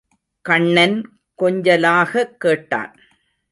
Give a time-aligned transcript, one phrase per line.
[0.45, 0.95] கண்ணன்
[1.39, 2.23] கொஞ்சலாக
[2.37, 2.93] கேட்டான்.